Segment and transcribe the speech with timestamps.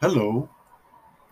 [0.00, 0.48] Hello,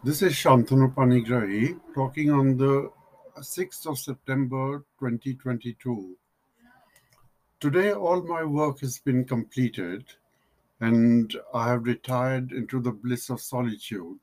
[0.03, 2.90] this is Shantanu Panigrahi talking on the
[3.38, 6.16] 6th of September 2022.
[7.60, 10.04] Today, all my work has been completed
[10.81, 14.19] and I have retired into the bliss of solitude.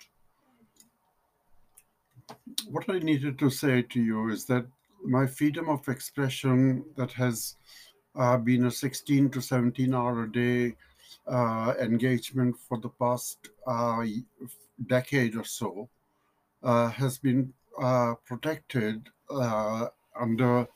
[2.68, 4.66] What I needed to say to you is that
[5.04, 7.55] my freedom of expression that has
[8.16, 10.75] uh, been a 16 to 17 hour a day
[11.27, 14.03] uh, engagement for the past uh,
[14.88, 15.90] decade or so
[16.63, 19.88] uh, has been uh, protected uh,
[20.20, 20.67] under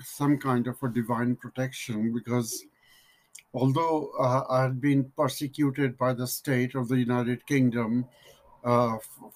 [0.00, 2.64] some kind of a divine protection because
[3.52, 4.12] although
[4.48, 8.06] I had been persecuted by the state of the United Kingdom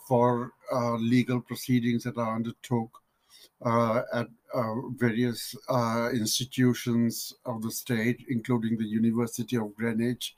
[0.06, 0.52] for
[1.00, 3.02] legal proceedings that I undertook
[3.64, 10.36] at uh, various uh, institutions of the state, including the University of Greenwich,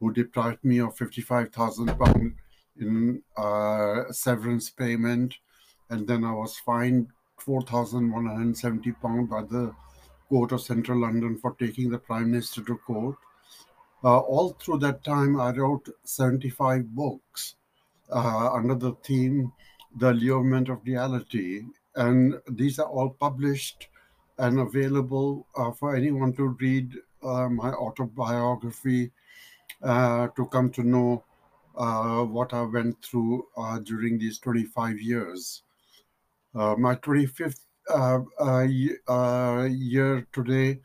[0.00, 2.34] who deprived me of 55,000 pounds
[2.80, 5.34] in uh, severance payment.
[5.90, 9.74] And then I was fined 4,170 pounds by the
[10.28, 13.16] Court of Central London for taking the Prime Minister to court.
[14.02, 17.54] Uh, all through that time, I wrote 75 books
[18.10, 19.52] uh, under the theme
[19.96, 21.62] The Allurement of Reality.
[21.96, 23.88] And these are all published
[24.38, 26.92] and available uh, for anyone to read
[27.22, 29.12] uh, my autobiography
[29.82, 31.24] uh, to come to know
[31.76, 35.62] uh, what I went through uh, during these 25 years.
[36.54, 38.66] Uh, my 25th uh, uh,
[39.12, 40.80] uh, year today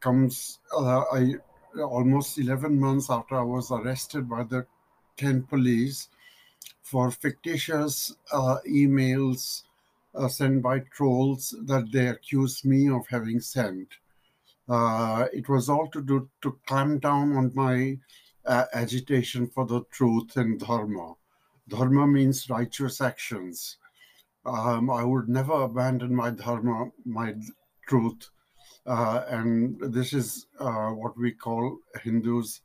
[0.00, 1.34] comes I,
[1.76, 4.64] almost 11 months after I was arrested by the
[5.16, 6.08] Kent police
[6.82, 9.64] for fictitious emails
[10.28, 13.88] sent by trolls that they accused me of having sent.
[14.68, 17.98] Uh, it was all to do to clamp down on my
[18.44, 21.14] uh, agitation for the truth and dharma.
[21.68, 23.78] Dharma means righteous actions.
[24.44, 27.34] Um, I would never abandon my dharma, my
[27.86, 28.30] truth,
[28.86, 32.60] uh, and this is uh, what we call Hindus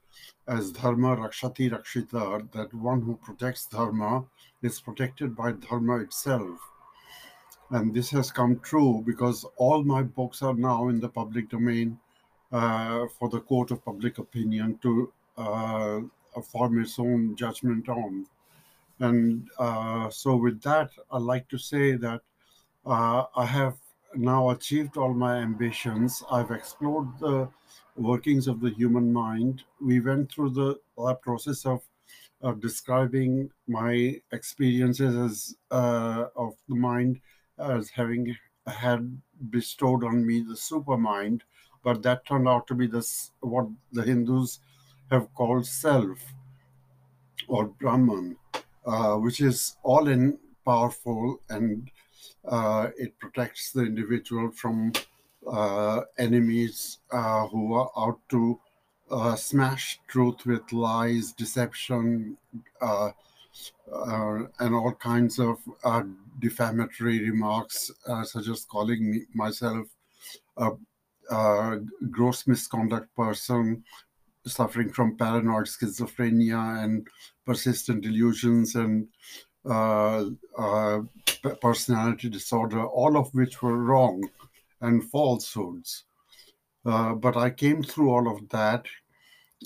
[0.47, 4.25] as dharma rakshati rakshita, that one who protects dharma
[4.61, 6.59] is protected by dharma itself.
[7.69, 11.99] And this has come true because all my books are now in the public domain
[12.51, 16.01] uh, for the court of public opinion to uh,
[16.51, 18.27] form its own judgment on.
[18.99, 22.21] And uh, so, with that, I'd like to say that
[22.85, 23.75] uh, I have
[24.15, 26.23] now achieved all my ambitions.
[26.29, 27.49] I've explored the
[27.95, 29.63] workings of the human mind.
[29.81, 30.75] We went through the
[31.21, 31.81] process of
[32.59, 37.19] describing my experiences as uh, of the mind
[37.57, 38.37] as having
[38.67, 41.43] had bestowed on me the super mind,
[41.83, 44.59] but that turned out to be the s- what the Hindus
[45.11, 46.33] have called self
[47.47, 48.37] or Brahman,
[48.85, 51.89] uh, which is all in powerful and
[52.45, 54.93] uh, it protects the individual from
[55.47, 58.59] uh, enemies uh, who are out to
[59.11, 62.37] uh, smash truth with lies, deception,
[62.81, 63.11] uh,
[64.59, 65.59] and all kinds of
[66.39, 69.87] defamatory remarks, uh, such as calling me myself
[70.57, 70.71] a,
[71.29, 71.79] a
[72.11, 73.83] gross misconduct person
[74.45, 77.07] suffering from paranoid schizophrenia and
[77.45, 79.07] persistent delusions and
[79.65, 80.25] uh,
[80.57, 80.99] uh,
[81.61, 84.27] personality disorder, all of which were wrong
[84.81, 86.03] and falsehoods.
[86.85, 88.85] Uh, but I came through all of that,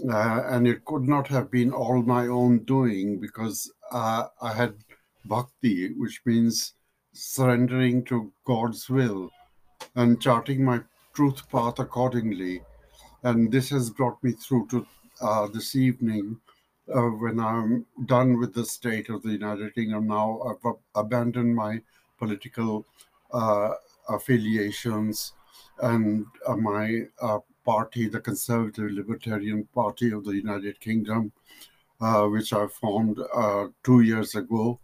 [0.07, 4.75] uh, and it could not have been all my own doing because uh, I had
[5.27, 6.73] bhakti, which means
[7.13, 9.31] surrendering to God's will
[9.95, 10.81] and charting my
[11.13, 12.61] truth path accordingly.
[13.23, 14.87] And this has brought me through to
[15.21, 16.39] uh, this evening
[16.93, 20.07] uh, when I'm done with the state of the United Kingdom.
[20.07, 21.81] Now I've ab- abandoned my
[22.17, 22.85] political
[23.33, 23.71] uh,
[24.09, 25.33] affiliations
[25.81, 31.31] and uh, my uh, party, the Conservative Libertarian Party of the United Kingdom,
[31.99, 33.19] uh, which I formed
[33.84, 34.79] two years ago.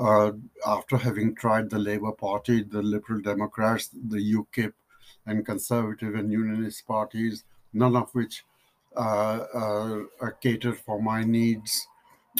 [0.00, 0.32] Uh,
[0.66, 4.72] after having tried the Labour Party, the Liberal Democrats, the UKIP,
[5.26, 7.44] and Conservative and Unionist parties,
[7.74, 8.42] none of which
[8.96, 11.86] uh, uh, catered for my needs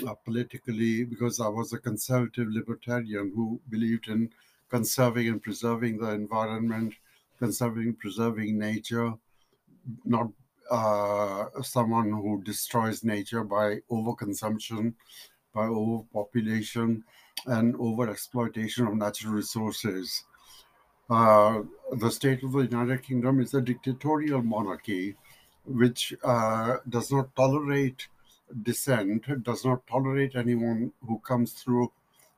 [0.08, 4.30] uh, politically because I was a conservative libertarian who believed in
[4.70, 6.94] conserving and preserving the environment,
[7.38, 9.12] conserving, preserving nature,
[10.06, 10.28] not
[10.70, 14.94] uh, someone who destroys nature by overconsumption,
[15.54, 17.04] by overpopulation,
[17.46, 20.24] and overexploitation of natural resources.
[21.08, 21.62] Uh,
[21.92, 25.16] the state of the United Kingdom is a dictatorial monarchy
[25.64, 28.08] which uh, does not tolerate
[28.62, 31.90] dissent, does not tolerate anyone who comes through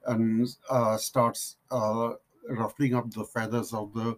[0.06, 2.12] and uh, starts uh,
[2.48, 4.16] ruffling up the feathers of the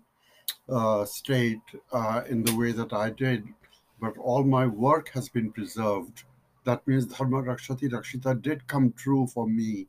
[0.69, 1.61] uh, state
[1.93, 3.45] uh, in the way that I did.
[4.01, 6.25] But all my work has been preserved.
[6.65, 9.87] That means Dharma Rakshati Rakshita did come true for me,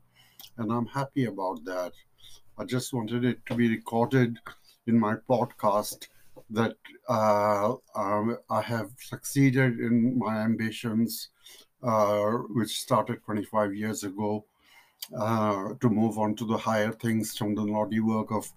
[0.58, 1.92] and I'm happy about that.
[2.58, 4.38] I just wanted it to be recorded
[4.86, 6.08] in my podcast
[6.50, 6.76] that
[7.08, 11.30] uh, um, I have succeeded in my ambitions,
[11.82, 14.44] uh, which started 25 years ago,
[15.18, 18.50] uh, to move on to the higher things from the naughty work of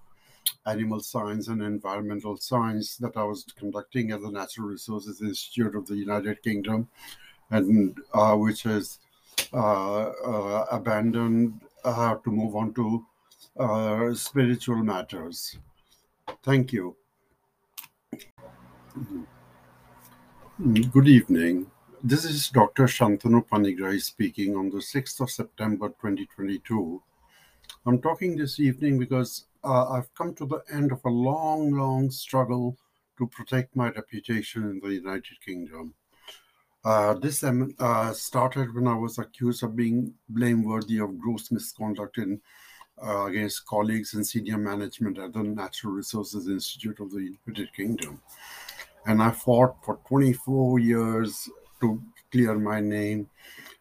[0.65, 5.87] animal science and environmental science that I was conducting at the Natural Resources Institute of
[5.87, 6.87] the United Kingdom,
[7.51, 8.99] and uh, which is
[9.53, 13.05] uh, uh, abandoned uh, to move on to
[14.15, 15.57] spiritual matters.
[16.43, 16.95] Thank you.
[20.91, 21.67] Good evening.
[22.03, 22.83] This is Dr.
[22.83, 27.01] Shantanu Panigrahi speaking on the 6th of September 2022.
[27.85, 32.11] I'm talking this evening because uh, I've come to the end of a long, long
[32.11, 32.77] struggle
[33.17, 35.93] to protect my reputation in the United Kingdom.
[36.85, 42.17] Uh, this um, uh, started when I was accused of being blameworthy of gross misconduct
[42.17, 42.39] in
[43.05, 48.21] uh, against colleagues and senior management at the Natural Resources Institute of the United Kingdom.
[49.05, 51.49] And I fought for 24 years
[51.81, 53.29] to clear my name.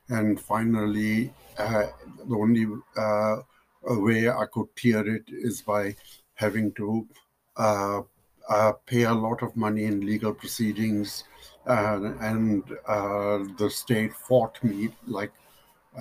[0.09, 1.87] And finally, uh,
[2.29, 2.67] the only
[2.97, 3.37] uh,
[3.83, 5.97] way I could clear it is by
[6.35, 7.07] having to
[7.57, 8.03] uh,
[8.87, 11.25] pay a lot of money in legal proceedings.
[11.69, 15.33] And uh, the state fought me like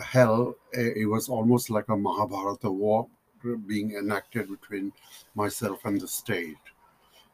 [0.02, 0.56] hell.
[0.74, 3.08] It was almost like a Mahabharata war
[3.68, 4.94] being enacted between
[5.36, 6.58] myself and the state.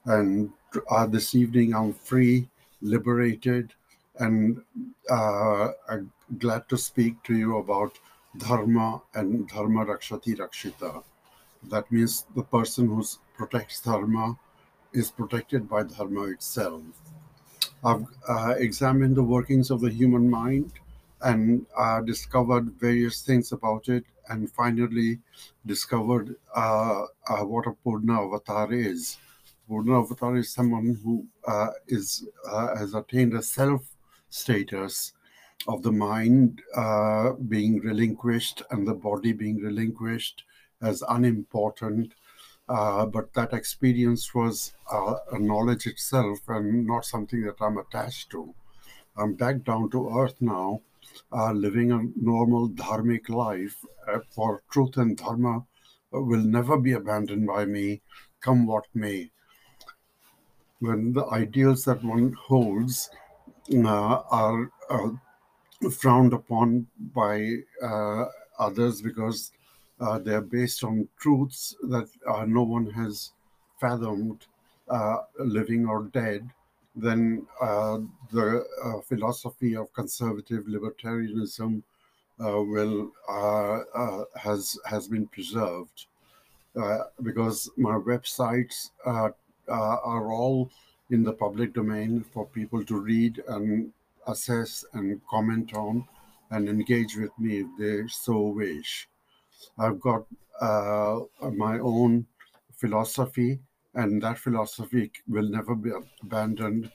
[0.05, 0.51] And
[0.89, 2.49] uh, this evening, I'm free,
[2.81, 3.73] liberated,
[4.19, 4.61] and
[5.09, 7.97] uh, I'm glad to speak to you about
[8.37, 11.03] dharma and dharma rakshati rakshita.
[11.69, 13.03] That means the person who
[13.35, 14.37] protects dharma
[14.93, 16.83] is protected by dharma itself.
[17.85, 20.71] I've uh, examined the workings of the human mind
[21.21, 25.19] and uh, discovered various things about it, and finally
[25.65, 29.17] discovered uh, uh what a Purna avatar is.
[29.67, 33.83] Purna avatar is someone who uh, is uh, has attained a self
[34.29, 35.13] status
[35.67, 36.61] of the mind
[37.49, 40.43] being relinquished and the body being relinquished
[40.81, 42.13] as unimportant.
[42.69, 48.29] Uh, but that experience was uh, a knowledge itself and not something that I'm attached
[48.31, 48.53] to.
[49.17, 50.81] I'm back down to earth now,
[51.31, 55.65] uh, living a normal dharmic life uh, for truth and dharma
[56.11, 58.01] will never be abandoned by me,
[58.39, 59.29] come what may.
[60.79, 63.09] When the ideals that one holds
[63.73, 64.71] uh, are
[65.91, 67.57] frowned upon by
[68.57, 69.51] others because
[70.03, 73.31] uh, they're based on truths that uh, no one has
[73.79, 74.45] fathomed,
[74.89, 76.49] uh, living or dead,
[76.95, 77.99] then uh,
[78.31, 81.81] the uh, philosophy of conservative libertarianism
[82.37, 83.11] will
[84.35, 86.07] has has been preserved
[87.21, 90.69] because my websites are all
[91.11, 93.93] in the public domain for people to read and
[94.27, 96.05] assess and comment on
[96.51, 99.07] and engage with me if they so wish.
[99.77, 100.25] I've got
[100.59, 101.19] uh,
[101.51, 102.25] my own
[102.75, 103.59] philosophy,
[103.93, 105.91] and that philosophy will never be
[106.21, 106.91] abandoned.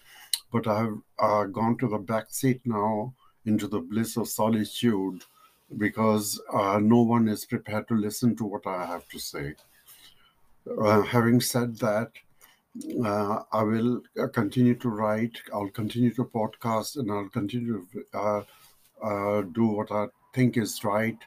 [0.52, 5.24] But I've uh, gone to the back seat now into the bliss of solitude
[5.76, 9.54] because uh, no one is prepared to listen to what I have to say.
[10.80, 12.10] Uh, having said that,
[13.04, 15.36] uh, I will uh, continue to write.
[15.52, 18.42] I'll continue to podcast, and I'll continue to uh,
[19.02, 21.18] uh, do what I think is right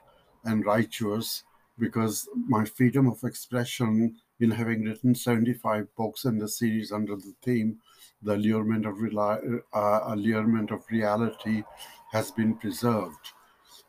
[0.43, 1.43] and righteous.
[1.79, 7.33] Because my freedom of expression, in having written 75 books in the series under the
[7.43, 7.79] theme
[8.23, 11.63] "The Allurement of Reli- uh, Allurement of Reality,"
[12.11, 13.33] has been preserved,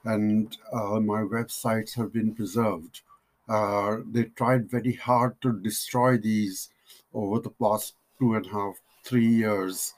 [0.04, 3.00] and uh, my websites have been preserved.
[3.48, 6.70] they tried very hard to destroy these
[7.14, 9.94] over the past two and a half, three years.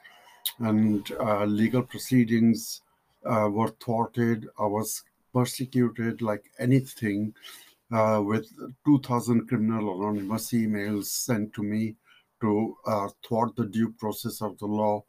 [0.58, 2.82] And uh, legal proceedings
[3.24, 4.48] uh, were thwarted.
[4.58, 5.04] I was
[5.34, 7.34] persecuted like anything
[7.92, 8.46] uh, with
[8.86, 11.96] 2,000 criminal anonymous emails sent to me
[12.40, 15.04] to uh, thwart the due process of the law.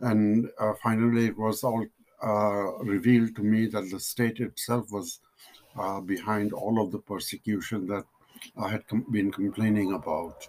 [0.00, 1.86] And uh, finally, it was all
[2.22, 5.20] uh, revealed to me that the state itself was
[6.04, 8.04] behind all of the persecution that
[8.56, 10.46] I had com- been complaining about.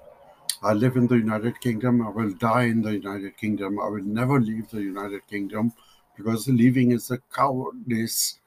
[0.64, 2.06] I live in the United Kingdom.
[2.06, 3.80] I will die in the United Kingdom.
[3.80, 5.74] I will never leave the United Kingdom
[6.16, 8.41] because leaving is a cowardice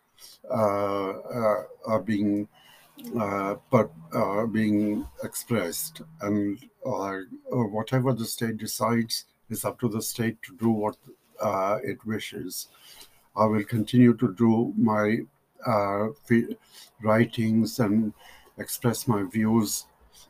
[0.51, 2.49] uh, uh, uh being
[3.19, 10.41] uh, but uh, being expressed, and whatever the state decides is up to the state
[10.43, 10.97] to do what
[11.83, 12.69] it wishes.
[13.37, 15.19] I will continue to do my
[17.03, 18.13] writings and
[18.59, 19.87] express my views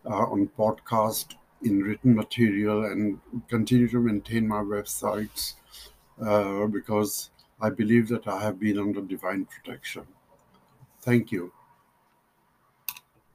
[0.06, 5.54] on podcast in written material and continue to maintain my websites
[6.22, 10.06] uh, because I believe that I have been under divine protection.
[11.02, 11.52] Thank you.